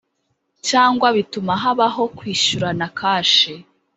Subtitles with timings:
[0.67, 3.53] cyangwa bituma habaho kwishyurana kashi.